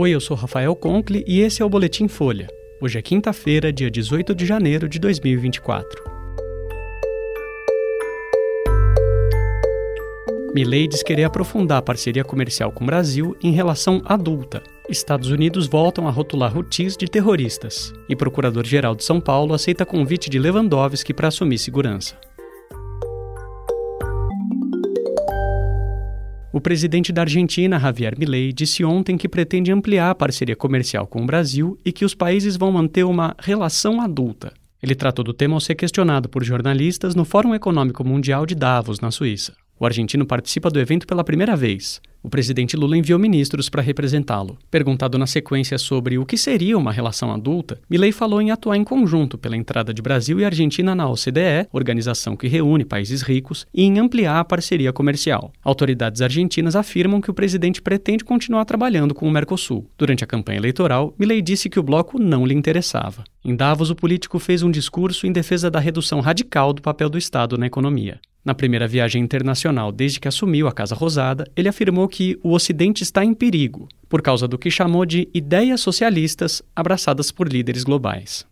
[0.00, 2.46] Oi, eu sou Rafael Conkle e esse é o Boletim Folha.
[2.80, 6.04] Hoje é quinta-feira, dia 18 de janeiro de 2024.
[10.54, 14.62] Milley diz querer aprofundar a parceria comercial com o Brasil em relação adulta.
[14.88, 17.92] Estados Unidos voltam a rotular Houthis de terroristas.
[18.08, 22.14] E Procurador-Geral de São Paulo aceita convite de Lewandowski para assumir segurança.
[26.50, 31.22] O presidente da Argentina, Javier Milei, disse ontem que pretende ampliar a parceria comercial com
[31.22, 34.54] o Brasil e que os países vão manter uma relação adulta.
[34.82, 38.98] Ele tratou do tema ao ser questionado por jornalistas no Fórum Econômico Mundial de Davos,
[38.98, 39.52] na Suíça.
[39.80, 42.00] O argentino participa do evento pela primeira vez.
[42.20, 44.58] O presidente Lula enviou ministros para representá-lo.
[44.68, 48.82] Perguntado na sequência sobre o que seria uma relação adulta, Milei falou em atuar em
[48.82, 53.84] conjunto pela entrada de Brasil e Argentina na OCDE, organização que reúne países ricos, e
[53.84, 55.52] em ampliar a parceria comercial.
[55.62, 59.88] Autoridades argentinas afirmam que o presidente pretende continuar trabalhando com o Mercosul.
[59.96, 63.22] Durante a campanha eleitoral, Milei disse que o bloco não lhe interessava.
[63.44, 67.16] Em Davos, o político fez um discurso em defesa da redução radical do papel do
[67.16, 68.20] Estado na economia.
[68.48, 73.02] Na primeira viagem internacional desde que assumiu a Casa Rosada, ele afirmou que o Ocidente
[73.02, 78.46] está em perigo por causa do que chamou de ideias socialistas abraçadas por líderes globais.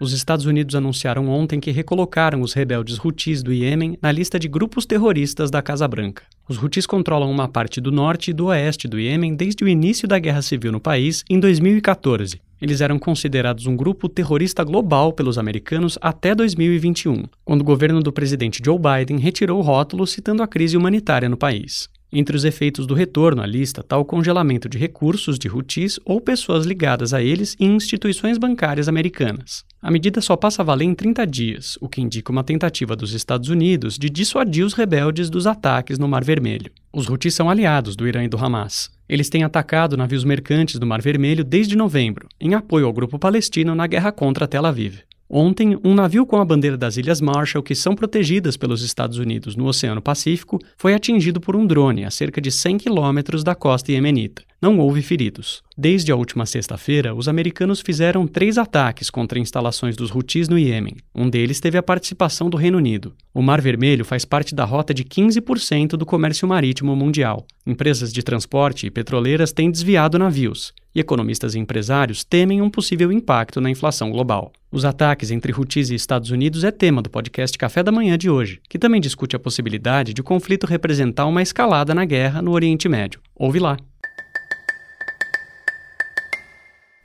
[0.00, 4.48] Os Estados Unidos anunciaram ontem que recolocaram os rebeldes Houthis do Iêmen na lista de
[4.48, 6.22] grupos terroristas da Casa Branca.
[6.48, 10.08] Os Houthis controlam uma parte do norte e do oeste do Iêmen desde o início
[10.08, 15.38] da guerra civil no país em 2014 eles eram considerados um grupo terrorista global pelos
[15.38, 20.46] americanos até 2021, quando o governo do presidente Joe Biden retirou o rótulo citando a
[20.46, 21.88] crise humanitária no país.
[22.12, 26.20] Entre os efeitos do retorno à lista está o congelamento de recursos de Houthis ou
[26.20, 29.64] pessoas ligadas a eles em instituições bancárias americanas.
[29.80, 33.14] A medida só passa a valer em 30 dias, o que indica uma tentativa dos
[33.14, 36.72] Estados Unidos de dissuadir os rebeldes dos ataques no Mar Vermelho.
[36.92, 38.90] Os Houthis são aliados do Irã e do Hamas.
[39.08, 43.72] Eles têm atacado navios mercantes do Mar Vermelho desde novembro, em apoio ao grupo palestino
[43.72, 44.98] na guerra contra Tel Aviv.
[45.32, 49.54] Ontem, um navio com a bandeira das Ilhas Marshall, que são protegidas pelos Estados Unidos
[49.54, 53.92] no Oceano Pacífico, foi atingido por um drone a cerca de 100 quilômetros da costa
[53.92, 54.42] iemenita.
[54.60, 55.62] Não houve feridos.
[55.76, 60.96] Desde a última sexta-feira, os americanos fizeram três ataques contra instalações dos Houthis no Iêmen.
[61.14, 63.14] Um deles teve a participação do Reino Unido.
[63.32, 67.46] O Mar Vermelho faz parte da rota de 15% do comércio marítimo mundial.
[67.66, 73.10] Empresas de transporte e petroleiras têm desviado navios, e economistas e empresários temem um possível
[73.10, 74.52] impacto na inflação global.
[74.70, 78.28] Os ataques entre Houthis e Estados Unidos é tema do podcast Café da Manhã de
[78.28, 82.52] hoje, que também discute a possibilidade de o conflito representar uma escalada na guerra no
[82.52, 83.20] Oriente Médio.
[83.34, 83.78] Ouve lá.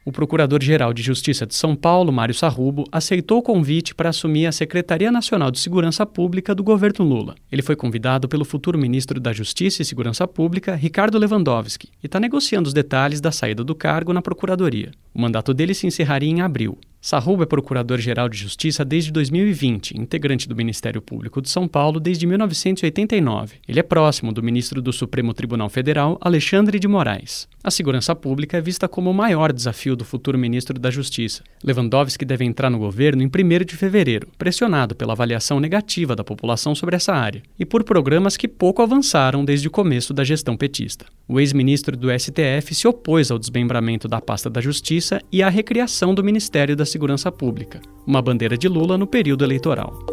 [0.08, 4.52] O Procurador-Geral de Justiça de São Paulo, Mário Sarrubo, aceitou o convite para assumir a
[4.52, 7.34] Secretaria Nacional de Segurança Pública do governo Lula.
[7.52, 12.20] Ele foi convidado pelo futuro ministro da Justiça e Segurança Pública, Ricardo Lewandowski, e está
[12.20, 14.92] negociando os detalhes da saída do cargo na Procuradoria.
[15.12, 16.78] O mandato dele se encerraria em abril.
[17.06, 22.26] Sarrubo é procurador-geral de Justiça desde 2020, integrante do Ministério Público de São Paulo desde
[22.26, 23.58] 1989.
[23.68, 27.48] Ele é próximo do ministro do Supremo Tribunal Federal, Alexandre de Moraes.
[27.64, 31.44] A segurança pública é vista como o maior desafio do futuro ministro da Justiça.
[31.64, 36.74] Lewandowski deve entrar no governo em 1 de fevereiro, pressionado pela avaliação negativa da população
[36.74, 41.06] sobre essa área e por programas que pouco avançaram desde o começo da gestão petista.
[41.28, 46.14] O ex-ministro do STF se opôs ao desmembramento da pasta da Justiça e à recriação
[46.14, 50.06] do Ministério da Segurança Pública, uma bandeira de Lula no período eleitoral.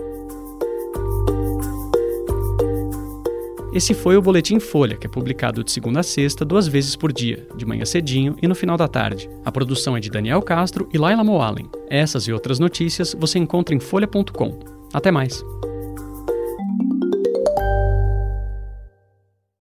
[3.74, 7.12] Esse foi o Boletim Folha, que é publicado de segunda a sexta, duas vezes por
[7.12, 9.28] dia, de manhã cedinho e no final da tarde.
[9.44, 11.70] A produção é de Daniel Castro e Laila Moalen.
[11.88, 14.58] Essas e outras notícias você encontra em folha.com.
[14.92, 15.42] Até mais!